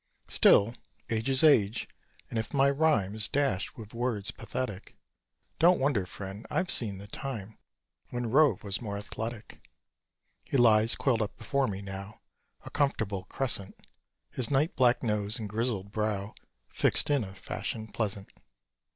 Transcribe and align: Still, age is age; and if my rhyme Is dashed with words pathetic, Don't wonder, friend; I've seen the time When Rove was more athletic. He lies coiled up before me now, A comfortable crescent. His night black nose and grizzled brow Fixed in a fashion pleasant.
Still, 0.29 0.73
age 1.11 1.29
is 1.29 1.43
age; 1.43 1.87
and 2.31 2.39
if 2.39 2.55
my 2.55 2.71
rhyme 2.71 3.13
Is 3.13 3.27
dashed 3.27 3.77
with 3.77 3.93
words 3.93 4.31
pathetic, 4.31 4.97
Don't 5.59 5.79
wonder, 5.79 6.07
friend; 6.07 6.47
I've 6.49 6.71
seen 6.71 6.97
the 6.97 7.05
time 7.05 7.59
When 8.09 8.31
Rove 8.31 8.63
was 8.63 8.81
more 8.81 8.97
athletic. 8.97 9.61
He 10.43 10.57
lies 10.57 10.95
coiled 10.95 11.21
up 11.21 11.37
before 11.37 11.67
me 11.67 11.83
now, 11.83 12.19
A 12.65 12.71
comfortable 12.71 13.25
crescent. 13.25 13.75
His 14.31 14.49
night 14.49 14.75
black 14.75 15.03
nose 15.03 15.37
and 15.37 15.47
grizzled 15.47 15.91
brow 15.91 16.33
Fixed 16.67 17.11
in 17.11 17.23
a 17.23 17.35
fashion 17.35 17.87
pleasant. 17.87 18.27